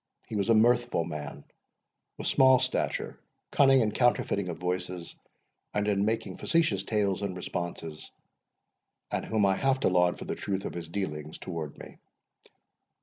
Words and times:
He 0.27 0.35
was 0.35 0.49
a 0.49 0.55
mirthful 0.55 1.03
man, 1.05 1.45
of 2.17 2.25
small 2.25 2.57
stature, 2.57 3.19
cunning 3.51 3.81
in 3.81 3.91
counterfeiting 3.91 4.49
of 4.49 4.57
voices, 4.57 5.15
and 5.75 5.87
in 5.87 6.03
making 6.05 6.37
facetious 6.37 6.83
tales 6.83 7.21
and 7.21 7.35
responses, 7.35 8.09
and 9.11 9.23
whom 9.23 9.45
I 9.45 9.53
have 9.57 9.79
to 9.81 9.89
laud 9.89 10.17
for 10.17 10.25
the 10.25 10.33
truth 10.33 10.65
of 10.65 10.73
his 10.73 10.89
dealings 10.89 11.37
towards 11.37 11.77
me. 11.77 11.97